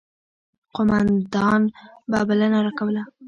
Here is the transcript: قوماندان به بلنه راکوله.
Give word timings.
قوماندان 0.75 1.61
به 2.09 2.19
بلنه 2.27 2.59
راکوله. 2.65 3.03